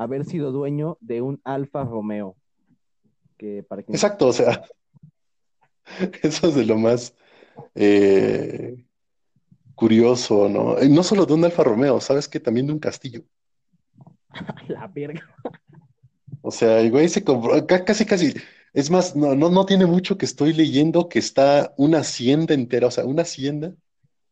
[0.00, 2.34] haber sido dueño de un Alfa Romeo.
[3.36, 4.64] Que para Exacto, o sea,
[6.22, 7.14] eso es de lo más
[7.74, 8.82] eh,
[9.74, 10.76] curioso, ¿no?
[10.76, 13.22] no solo de un Alfa Romeo, ¿sabes que También de un castillo.
[14.68, 15.22] La verga.
[16.40, 18.32] O sea, el güey se compró, casi, casi,
[18.72, 22.86] es más, no, no, no tiene mucho que estoy leyendo que está una hacienda entera,
[22.86, 23.74] o sea, una hacienda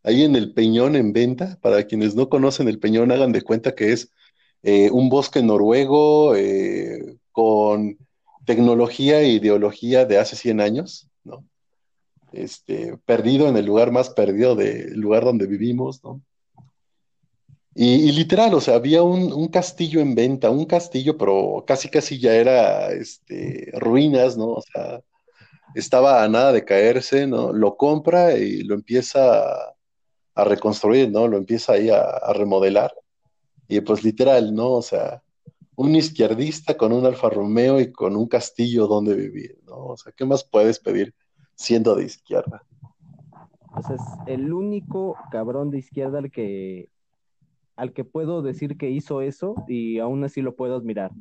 [0.02, 1.58] ahí en el Peñón en venta.
[1.60, 4.12] Para quienes no conocen el Peñón, hagan de cuenta que es
[4.62, 7.96] eh, un bosque noruego eh, con
[8.44, 11.44] tecnología e ideología de hace 100 años, ¿no?
[12.32, 16.20] Este, perdido en el lugar más perdido del lugar donde vivimos, ¿no?
[17.74, 22.34] Y, literal, o sea, había un, castillo en venta, un castillo, pero casi casi ya
[22.34, 24.48] era este, ruinas, ¿no?
[24.54, 25.00] O sea,
[25.76, 27.52] estaba a nada de caerse, ¿no?
[27.52, 29.52] Lo compra y lo empieza
[30.34, 31.28] a, reconstruir, ¿no?
[31.28, 32.92] Lo empieza ahí a remodelar.
[33.68, 34.72] Y pues literal, ¿no?
[34.72, 35.22] O sea,
[35.76, 39.76] un izquierdista con un Alfa Romeo y con un castillo donde vivir, ¿no?
[39.76, 41.14] O sea, ¿qué más puedes pedir
[41.54, 42.64] siendo de izquierda?
[43.76, 46.90] O sea, es el único cabrón de izquierda al que
[47.76, 51.12] al que puedo decir que hizo eso y aún así lo puedo admirar.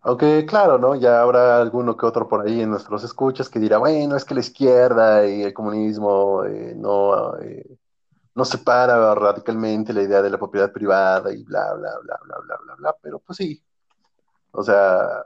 [0.00, 0.94] Aunque claro, ¿no?
[0.94, 4.34] Ya habrá alguno que otro por ahí en nuestros escuchas que dirá, bueno, es que
[4.34, 7.76] la izquierda y el comunismo eh, no, eh,
[8.34, 12.56] no separa radicalmente la idea de la propiedad privada y bla, bla, bla, bla, bla,
[12.64, 13.62] bla, bla, pero pues sí.
[14.52, 15.24] O sea,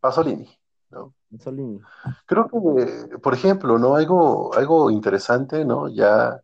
[0.00, 0.48] Pasolini,
[0.90, 1.14] ¿no?
[1.30, 1.80] Pasolini.
[2.24, 3.96] Creo que, por ejemplo, ¿no?
[3.96, 5.88] Algo, algo interesante, ¿no?
[5.88, 6.40] Ya,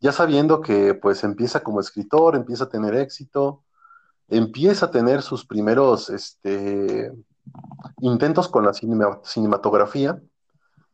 [0.00, 3.64] ya sabiendo que pues empieza como escritor, empieza a tener éxito,
[4.28, 7.12] empieza a tener sus primeros este,
[8.00, 10.20] intentos con la cinematografía,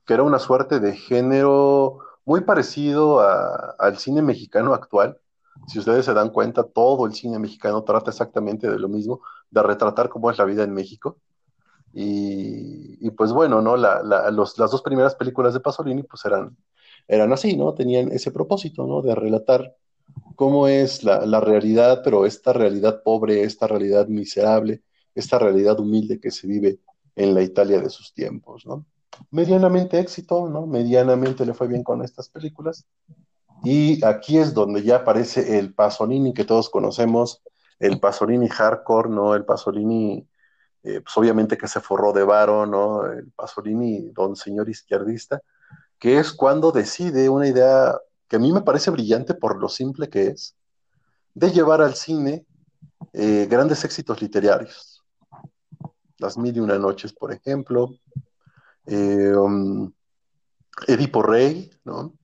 [0.04, 5.18] que era una suerte de género muy parecido al cine mexicano actual.
[5.66, 9.62] Si ustedes se dan cuenta, todo el cine mexicano trata exactamente de lo mismo, de
[9.62, 11.18] retratar cómo es la vida en México.
[11.92, 13.76] Y, pues bueno, ¿no?
[13.76, 16.56] La, las dos primeras películas de Pasolini pues eran,
[17.08, 17.74] eran así, ¿no?
[17.74, 19.02] Tenían ese propósito, ¿no?
[19.02, 19.74] De relatar
[20.36, 24.82] cómo es la, la, realidad, pero esta realidad pobre, esta realidad miserable,
[25.14, 26.78] esta realidad humilde que se vive
[27.16, 28.86] en la Italia de sus tiempos, ¿no?
[29.30, 30.66] Medianamente éxito, ¿no?
[30.66, 32.86] Medianamente le fue bien con estas películas.
[33.62, 37.42] Y aquí es donde ya aparece el Pasolini que todos conocemos,
[37.78, 39.34] el Pasolini hardcore, ¿no?
[39.34, 40.26] El Pasolini,
[40.82, 43.04] eh, pues obviamente que se forró de varo, ¿no?
[43.06, 45.42] El Pasolini, don señor izquierdista,
[45.98, 50.08] que es cuando decide una idea que a mí me parece brillante por lo simple
[50.08, 50.56] que es,
[51.34, 52.46] de llevar al cine
[53.12, 55.02] eh, grandes éxitos literarios.
[56.18, 57.90] Las Mil y Una Noches, por ejemplo,
[58.86, 59.92] eh, um,
[60.86, 62.14] Edipo Rey, ¿no?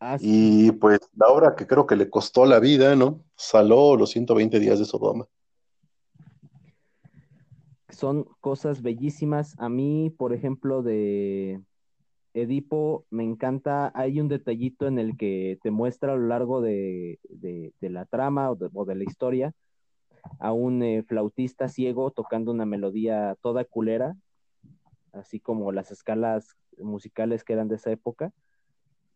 [0.00, 3.22] Ah, y pues la obra que creo que le costó la vida, ¿no?
[3.36, 5.26] Saló los 120 días de Sodoma.
[7.90, 9.54] Son cosas bellísimas.
[9.58, 11.60] A mí, por ejemplo, de,
[12.32, 17.18] Edipo, me encanta, hay un detallito en el que te muestra a lo largo de,
[17.80, 19.52] la trama o de, la historia
[20.38, 24.16] a un eh, flautista ciego tocando una melodía toda culera,
[25.12, 28.32] así como las escalas musicales que eran de esa época,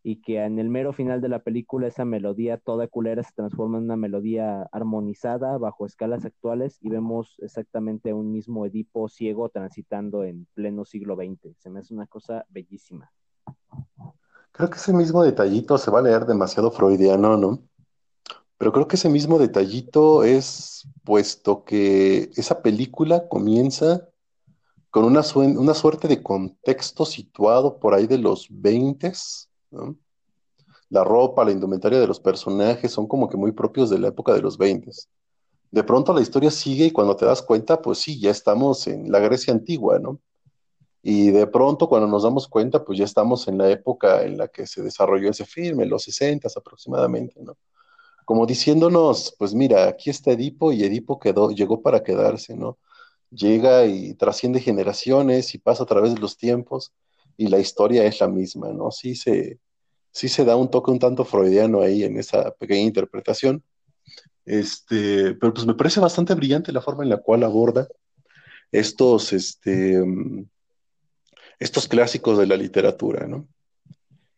[0.06, 3.78] y que en el mero final de la película esa melodía toda culera se transforma
[3.78, 10.22] en una melodía armonizada bajo escalas actuales y vemos exactamente un mismo Edipo ciego transitando
[10.22, 11.56] en pleno siglo XX.
[11.58, 13.10] Se me hace una cosa bellísima.
[14.52, 17.62] Creo que ese mismo detallito se va a leer demasiado freudiano, ¿no?
[18.58, 24.06] Pero creo que ese mismo detallito es puesto que esa película comienza
[24.94, 29.12] con una, una suerte de contexto situado por ahí de los 20
[30.88, 34.32] la ropa, la indumentaria de los personajes son como que muy propios de la época
[34.32, 34.92] de los 20
[35.72, 39.10] De pronto la historia sigue y cuando te das cuenta, pues sí, ya estamos en
[39.10, 40.20] la Grecia antigua, ¿no?
[41.02, 44.46] Y de pronto cuando nos damos cuenta, pues ya estamos en la época en la
[44.46, 47.56] que se desarrolló ese filme, los 60 aproximadamente, ¿no?
[48.24, 52.78] Como diciéndonos, pues mira, aquí está Edipo y Edipo quedó, llegó para quedarse, ¿no?
[53.34, 56.92] Llega y trasciende generaciones y pasa a través de los tiempos
[57.36, 58.90] y la historia es la misma, ¿no?
[58.90, 59.58] Sí se,
[60.12, 63.62] sí se da un toque un tanto freudiano ahí en esa pequeña interpretación.
[64.46, 67.88] Este, pero pues me parece bastante brillante la forma en la cual aborda
[68.70, 70.02] estos, este,
[71.58, 73.48] estos clásicos de la literatura, ¿no?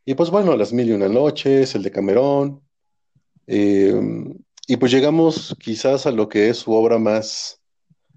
[0.05, 2.63] Y pues bueno, Las Mil y Una Noches, el de Camerón,
[3.47, 4.35] em,
[4.69, 7.61] y pues llegamos quizás a lo que es su obra más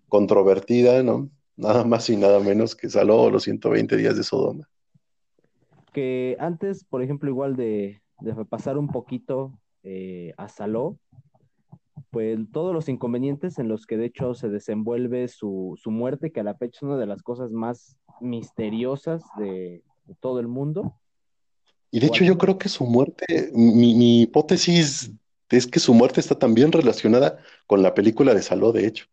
[0.10, 1.30] controvertida, ¿no?
[1.56, 4.68] Nada más y nada menos que Saló los 120 días de Sodoma
[5.92, 10.98] que antes, por ejemplo, igual de, repasar un poquito eh, a Saló,
[12.12, 16.44] pues todos los inconvenientes en los que de hecho se desenvuelve su, muerte, que a
[16.44, 19.84] la fecha es una de las cosas más misteriosas de,
[20.20, 20.96] todo el mundo.
[21.92, 25.12] Y de hecho yo creo que su muerte, mi, mi, hipótesis
[25.50, 29.06] es que su muerte está también relacionada con la película de Saló, de hecho.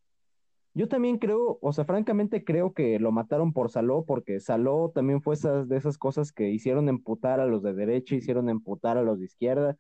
[0.77, 5.23] Yo también creo, o sea, francamente creo que lo mataron por Saló, porque Saló también
[5.23, 9.03] fue esas, de esas cosas que hicieron emputar a los de derecha, hicieron emputar a
[9.03, 9.79] los de izquierda,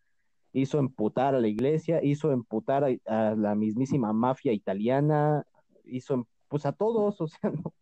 [0.55, 5.45] hizo emputar a la iglesia, hizo emputar a, la mismísima mafia italiana,
[5.85, 7.75] hizo pues a todos, o sea, no.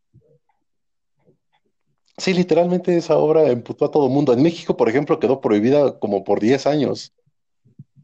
[2.18, 4.32] Sí, literalmente esa obra emputó a todo mundo.
[4.32, 7.12] En México, por ejemplo, quedó prohibida como por 10 años.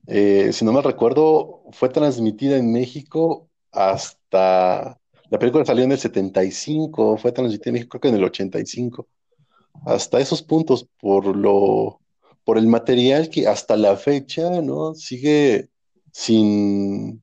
[0.07, 5.00] Eh, si no me recuerdo, fue transmitida en México hasta
[5.31, 9.07] la película salió en el 75, fue transmitida en México creo que en el 85.
[9.87, 12.01] Hasta esos puntos, por lo,
[12.45, 14.95] por el material que hasta la fecha, ¿no?
[14.95, 15.71] Sigue
[16.13, 17.23] sin,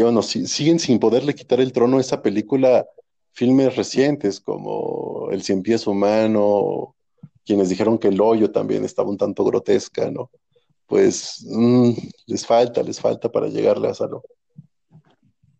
[0.00, 2.86] bueno, siguen sin poderle quitar el trono a esa película,
[3.32, 6.96] filmes recientes como El Cien Pies Humano,
[7.44, 10.30] quienes dijeron que El Hoyo también estaba un tanto grotesca, ¿no?
[10.86, 11.92] Pues mm,
[12.26, 14.22] les falta, les falta para llegarle a Salón.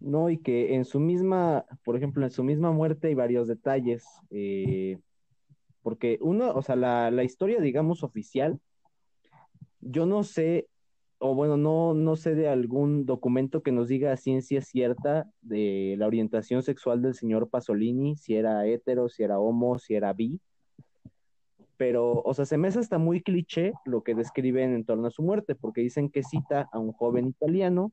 [0.00, 0.30] ¿No?
[0.30, 4.98] Y que en su misma, por ejemplo, en su misma muerte hay varios detalles, eh,
[5.82, 8.60] porque uno, o sea, la, la, historia, digamos, oficial,
[9.80, 10.68] yo no sé,
[11.18, 16.06] o bueno, no, no sé de algún documento que nos diga ciencia cierta de la
[16.06, 20.40] orientación sexual del señor Pasolini, si era hetero, si era homo, si era bi,
[21.78, 25.10] pero, o sea, se me hace hasta muy cliché lo que describen en torno a
[25.12, 27.92] su muerte, porque dicen que cita a un joven italiano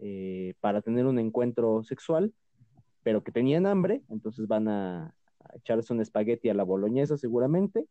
[0.00, 2.32] eh, para tener un encuentro sexual,
[3.02, 7.86] pero que tenían hambre, entonces van a, a echarse un espagueti a la boloñesa seguramente,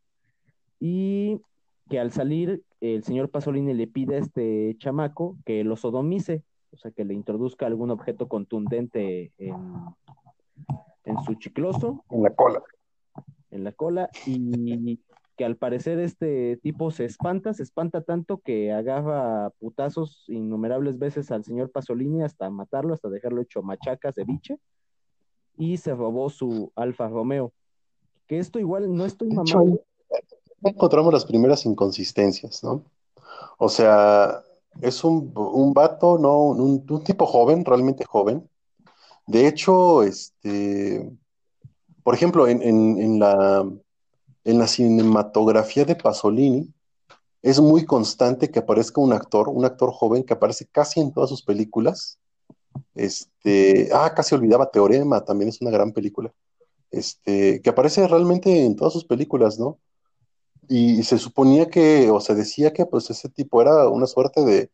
[0.80, 1.42] y
[1.90, 6.78] que al salir el señor Pasolini le pide a este chamaco que lo sodomice, o
[6.78, 9.56] sea, que le introduzca algún objeto contundente en,
[11.04, 12.06] en su chicloso.
[12.10, 12.62] En la cola.
[13.52, 15.00] En la cola, y
[15.40, 21.32] que al parecer este tipo se espanta, se espanta tanto que agarra putazos innumerables veces
[21.32, 24.58] al señor Pasolini hasta matarlo, hasta dejarlo hecho machacas de biche,
[25.56, 27.54] y se robó su Alfa Romeo.
[28.28, 29.82] Que esto igual no estoy mamando.
[30.62, 32.84] Encontramos las primeras inconsistencias, ¿no?
[33.60, 34.44] O sea,
[34.82, 36.48] es un, un vato, ¿no?
[36.48, 38.46] Un, un tipo joven, realmente joven.
[39.26, 41.10] De hecho, este,
[42.04, 43.66] por ejemplo, en, en, en la
[44.50, 46.74] en la cinematografía de Pasolini
[47.42, 51.30] es muy constante que aparezca un actor, un actor joven que aparece casi en todas
[51.30, 52.20] sus películas.
[52.96, 56.34] Este, ah, casi olvidaba Teorema, también es una gran película.
[56.92, 59.78] Este, que aparece realmente en todas sus películas, ¿no?
[60.68, 64.72] Y, se suponía que, o se decía que pues ese tipo era una suerte de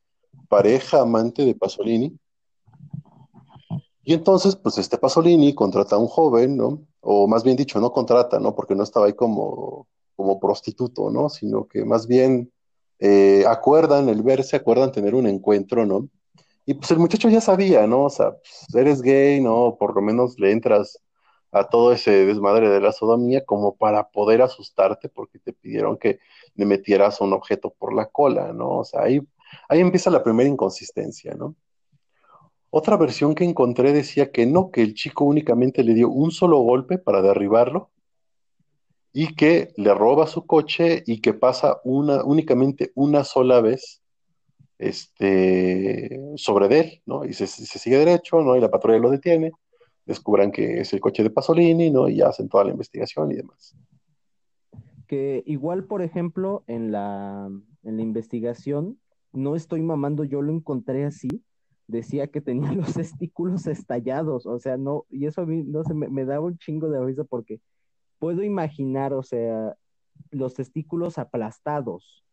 [0.50, 2.18] pareja amante de Pasolini.
[4.04, 6.82] Y entonces, pues este Pasolini contrata a un joven, ¿no?
[7.08, 8.56] O más bien dicho, no contrata, ¿no?
[8.56, 11.30] Porque no estaba ahí como, como prostituto, ¿no?
[11.30, 12.52] Sino que más bien
[13.00, 16.10] eh, acuerdan el verse, acuerdan tener un encuentro, ¿no?
[16.66, 18.06] Y pues el muchacho ya sabía, ¿no?
[18.06, 19.78] O sea, pues, eres gay, ¿no?
[19.80, 21.00] Por lo menos le entras
[21.52, 26.20] a todo ese desmadre de la sodomía como para poder asustarte porque te pidieron que
[26.56, 28.80] le metieras un objeto por la cola, ¿no?
[28.80, 29.22] O sea, ahí,
[29.70, 31.56] ahí empieza la primera inconsistencia, ¿no?
[32.70, 36.60] Otra versión que encontré decía que no, que el chico únicamente le dio un solo
[36.60, 37.90] golpe para derribarlo
[39.14, 44.02] y que le roba su coche y que pasa una, únicamente una sola vez
[44.78, 47.24] este, sobre él, ¿no?
[47.24, 48.58] Y se, sigue derecho, ¿no?
[48.58, 49.54] Y la patrulla lo detiene,
[50.06, 52.10] descubran que es el coche de Pasolini, ¿no?
[52.10, 53.76] Y hacen toda la investigación y demás.
[55.08, 57.50] Que igual, por ejemplo, en la,
[57.84, 59.00] en la investigación,
[59.32, 61.30] no estoy mamando, yo lo encontré así,
[61.88, 65.94] decía que tenía los testículos estallados, o sea, no, y eso a mí, no sé,
[65.94, 67.60] me, me daba un chingo de risa porque
[68.20, 69.76] puedo imaginar, o sea,
[70.32, 72.24] los testículos aplastados,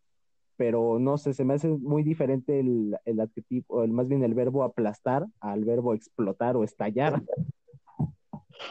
[0.57, 4.35] pero no sé, se me hace muy diferente el, el adjetivo, el, más bien el
[4.35, 7.23] verbo aplastar al verbo explotar o estallar.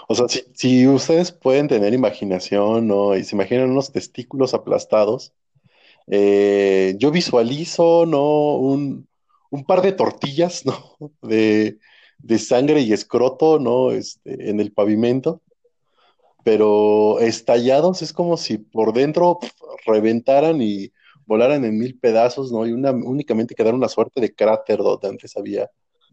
[0.08, 3.18] O sea, si, si ustedes pueden tener imaginación, ¿no?
[3.18, 5.34] Y se imaginan unos testículos aplastados,
[6.08, 8.56] eh, yo visualizo, ¿no?
[8.56, 9.08] Un,
[9.52, 10.98] un par de tortillas, ¿no?
[11.22, 11.78] De,
[12.40, 13.92] sangre y escroto, ¿no?
[13.92, 15.42] Este, en el pavimento.
[16.44, 19.40] Pero estallados es como si por dentro
[19.86, 20.92] reventaran y
[21.28, 22.66] volaran en mil pedazos, ¿no?
[22.66, 25.70] Y una, únicamente quedara una suerte de cráter donde antes había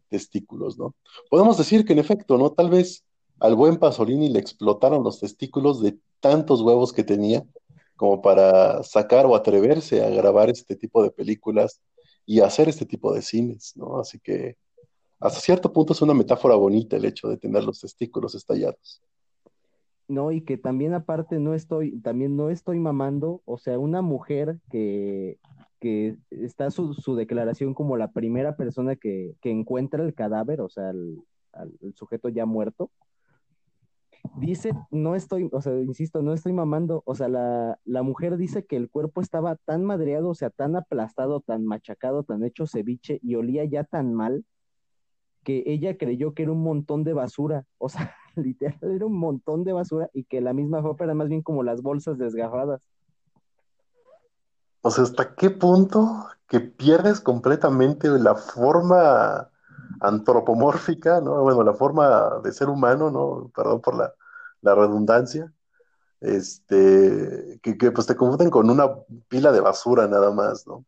[0.08, 0.94] testículos, ¿no?
[1.30, 2.52] Podemos decir que en efecto, ¿no?
[2.52, 3.04] Tal vez
[3.40, 7.44] al buen Pasolini le explotaron los testículos de tantos huevos que tenía
[7.96, 11.80] como para sacar o atreverse a grabar este tipo de películas
[12.28, 13.98] y hacer este tipo de cines, ¿no?
[13.98, 14.58] Así que
[15.18, 19.02] hasta cierto punto es una metáfora bonita el hecho de tener los testículos estallados.
[20.08, 24.58] No, y que también aparte no estoy, también no estoy mamando, o sea, una mujer
[24.70, 25.38] que,
[25.80, 30.68] que está su, su declaración como la primera persona que, que encuentra el cadáver, o
[30.68, 31.22] sea, el,
[31.80, 32.90] el sujeto ya muerto,
[34.36, 38.64] dice, no estoy, o sea, insisto, no estoy mamando, o sea, la, la, mujer dice
[38.64, 43.18] que el cuerpo estaba tan madreado, o sea, tan aplastado, tan machacado, tan hecho ceviche
[43.22, 44.44] y olía ya tan mal
[45.44, 49.64] que ella creyó que era un montón de basura, o sea, literal era un montón
[49.64, 52.88] de basura y que la misma ropa era más bien como las bolsas desgarradas.
[54.82, 59.50] O sea, ¿hasta qué punto que pierdes completamente la forma
[60.00, 61.42] antropomórfica, ¿no?
[61.42, 63.50] Bueno, la forma de ser humano, ¿no?
[63.54, 64.14] Perdón por la,
[64.62, 65.52] redundancia.
[66.20, 68.92] Este, que, pues te confunden con una
[69.28, 70.84] pila de basura nada más, ¿no?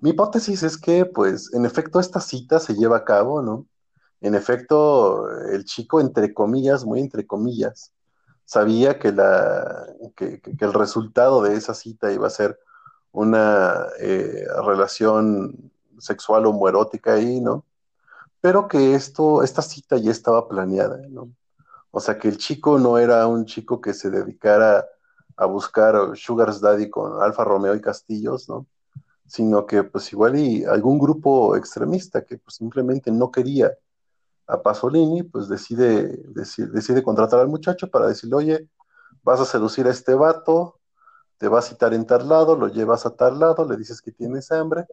[0.00, 3.66] Mi hipótesis es que, pues, en efecto, esta cita se lleva a cabo, ¿no?
[4.20, 7.92] En efecto, el chico, entre comillas, muy entre comillas,
[8.44, 12.58] sabía que, la, que el resultado de esa cita iba a ser
[13.12, 17.64] una eh, relación sexual homoerótica ahí, ¿no?
[18.46, 21.28] pero que esto, esta cita ya estaba planeada, ¿no?
[21.96, 24.86] O sea, que el chico no era un chico que se dedicara
[25.34, 28.66] a buscar Sugar's Daddy con Alfa Romeo y Castillos, ¿no?
[29.26, 33.72] Sino que pues igual y algún grupo extremista que pues simplemente no quería
[34.46, 38.68] a Pasolini, pues decide, decide, decide contratar al muchacho para decirle, oye,
[39.22, 40.78] vas a seducir a este vato,
[41.38, 44.12] te va a citar en tal lado, lo llevas a tal lado, le dices que
[44.12, 44.84] tienes hambre,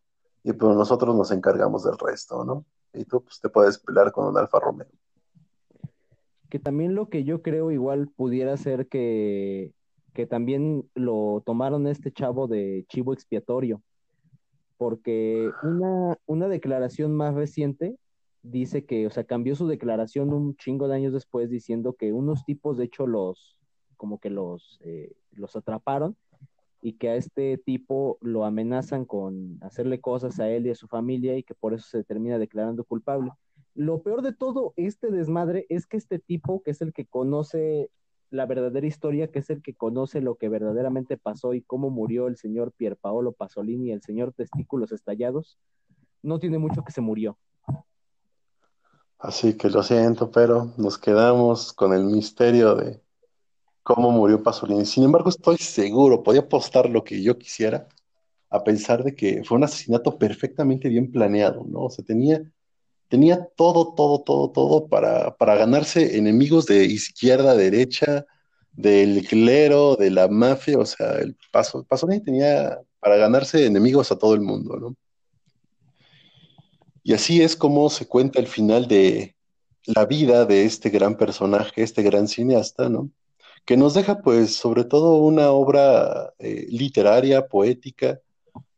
[0.42, 2.66] y pues nosotros nos encargamos del resto, ¿no?
[2.94, 4.88] y tú pues, te puedes pelear con un Alfa Romeo.
[6.54, 9.74] Que también lo que yo creo igual pudiera ser que,
[10.14, 13.82] que también lo tomaron este chavo de chivo expiatorio,
[14.78, 17.98] porque una, una declaración más reciente
[18.44, 22.46] dice que, o sea, cambió su declaración un chingo de años después diciendo que unos
[22.46, 23.58] tipos, de hecho, los,
[23.98, 26.16] como que los, eh, los atraparon
[26.84, 30.88] y que a este tipo lo amenazan con hacerle cosas a él y a su
[30.88, 33.32] familia y que por eso se termina declarando culpable.
[33.76, 37.90] Lo peor de todo este desmadre es que este tipo, que es el que conoce
[38.30, 42.28] la verdadera historia, que es el que conoce lo que verdaderamente pasó y cómo murió
[42.28, 45.60] el señor Pierpaolo Pasolini el señor Testículos Estallados,
[46.24, 47.38] no tiene mucho que se murió.
[49.20, 53.02] Así que lo siento, pero nos quedamos con el misterio de
[53.84, 54.86] cómo murió Pasolini.
[54.86, 57.88] Sin embargo, estoy seguro, podía apostar lo que yo quisiera,
[58.50, 61.82] a pensar de que fue un asesinato perfectamente bien planeado, ¿no?
[61.82, 62.44] O tenía,
[63.10, 68.26] tenía todo, todo, todo, todo para, para ganarse enemigos de izquierda, derecha,
[68.74, 74.34] del clero, de la mafia, o sea, el Pasolini tenía para ganarse enemigos a todo
[74.34, 74.96] el mundo, ¿no?
[77.04, 79.36] Y así es como se cuenta el final de
[79.86, 83.12] la vida de este gran personaje, este gran cineasta, ¿no?
[83.66, 88.20] Que nos deja, pues, sobre todo una obra eh, literaria, poética,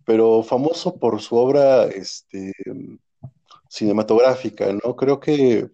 [0.06, 2.54] pero famoso por su obra este,
[3.76, 4.96] cinematográfica, ¿no?
[4.96, 5.70] Creo que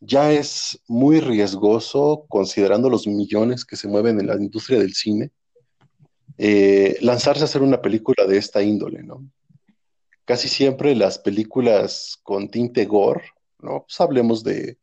[0.00, 5.30] ya es muy riesgoso, considerando los millones que se mueven en la industria del cine,
[6.38, 9.24] eh, lanzarse a hacer una película de esta índole, ¿no?
[10.26, 13.24] casi siempre las películas con tinte gore,
[13.60, 13.84] ¿no?
[13.84, 14.76] Pues hablemos de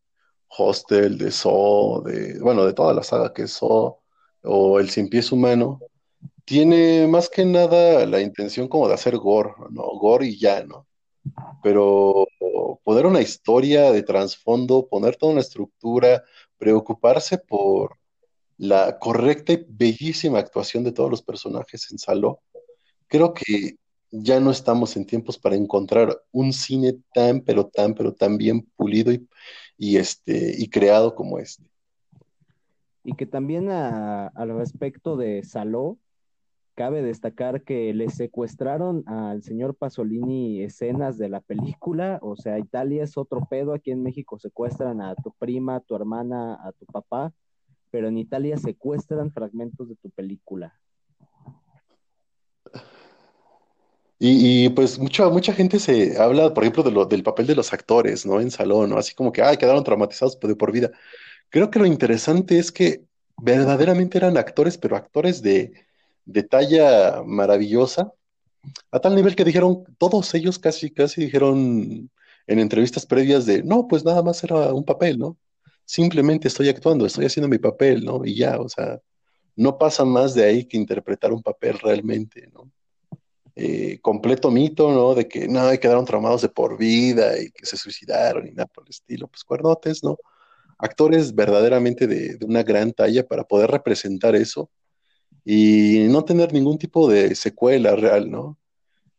[0.47, 3.97] Hostel, de Saw, de, bueno, de toda la saga que es Saw,
[4.43, 5.79] o El Cien Pies Humano,
[6.45, 9.83] tiene más que nada la intención como de hacer gore, ¿no?
[9.99, 10.87] Gore y ya, ¿no?
[11.61, 12.27] Pero
[12.93, 16.23] poner una historia de trasfondo, poner toda una estructura,
[16.59, 17.97] preocuparse por
[18.55, 22.41] la correcta y bellísima actuación de todos los personajes en Saló,
[23.07, 23.77] creo que
[24.11, 28.61] ya no estamos en tiempos para encontrar un cine tan, pero tan, pero tan bien
[28.75, 29.11] pulido
[29.75, 31.63] y, este, y creado como este.
[33.03, 35.97] Y que también al respecto de Saló,
[36.75, 43.03] cabe destacar que le secuestraron al señor Pasolini escenas de la película, o sea, Italia
[43.03, 46.85] es otro pedo, aquí en México secuestran a tu prima, a tu hermana, a tu
[46.85, 47.33] papá,
[47.91, 50.73] pero en Italia secuestran fragmentos de tu película.
[54.25, 57.73] Y, pues mucha, mucha gente se habla, por ejemplo, de lo, del papel de los
[57.73, 58.39] actores, ¿no?
[58.39, 58.97] En salón, ¿no?
[58.97, 60.91] Así como que, ay, quedaron traumatizados de por vida.
[61.49, 63.03] Creo que lo interesante es que
[63.37, 65.73] verdaderamente eran actores, pero actores de,
[66.25, 68.13] de talla maravillosa,
[68.91, 72.09] a tal nivel que dijeron, todos ellos casi, casi dijeron
[72.47, 75.37] en entrevistas previas de, no, pues nada más era un papel, ¿no?
[75.85, 78.25] Simplemente estoy actuando, estoy haciendo mi papel, ¿no?
[78.25, 78.99] Y ya, o sea,
[79.55, 82.71] no pasa más de ahí que interpretar un papel realmente, ¿no?
[83.55, 85.13] Eh, completo mito, ¿no?
[85.13, 88.83] De que no, quedaron traumados de por vida y que se suicidaron y nada por
[88.85, 89.27] el estilo.
[89.27, 90.17] Pues cuernotes, ¿no?
[90.79, 94.69] Actores verdaderamente de, una gran talla para poder representar eso
[95.45, 98.57] y no tener ningún tipo de secuela real, ¿no?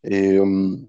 [0.03, 0.89] Eh, um,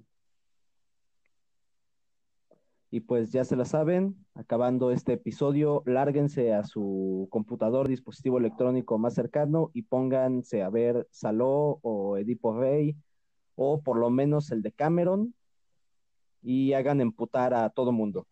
[2.91, 8.97] y pues ya se la saben, acabando este episodio, lárguense a su computador, dispositivo electrónico
[8.97, 12.95] más cercano y pónganse a ver Saló o Edipo Rey
[13.55, 15.33] o por lo menos el de Cameron,
[16.45, 18.27] y hagan emputar a todo mundo.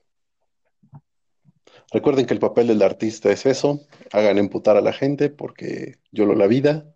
[1.91, 3.81] Recuerden que el papel del artista es eso,
[4.11, 6.92] hagan emputar a la gente porque yo lo la vida.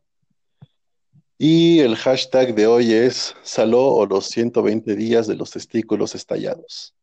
[1.39, 6.95] Y el hashtag de hoy es Saló o los 120 días de los testículos estallados.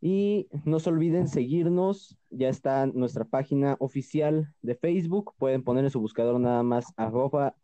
[0.00, 5.90] Y no se olviden seguirnos, ya está nuestra página oficial de Facebook, pueden poner en
[5.90, 7.56] su buscador nada más arroba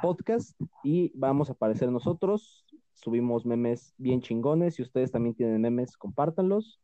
[0.00, 0.52] Podcast
[0.84, 2.64] y vamos a aparecer nosotros,
[2.94, 6.78] subimos memes bien chingones, si ustedes también tienen memes, compártanlos.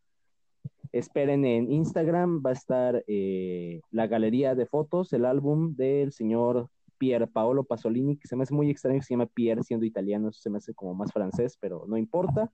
[0.90, 6.68] Esperen en Instagram, va a estar eh, la galería de fotos, el álbum del señor
[6.98, 10.32] Pier Paolo Pasolini, que se me hace muy extraño que se llama Pierre siendo italiano,
[10.32, 12.50] se me hace como más francés, pero no importa.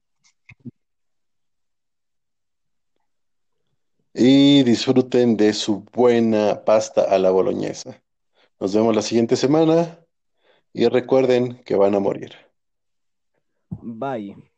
[4.15, 8.03] y disfruten de su buena pasta a la boloñesa.
[8.61, 9.99] Nos vemos la siguiente semana
[10.73, 12.33] y recuerden que van a morir.
[13.71, 14.52] Bye.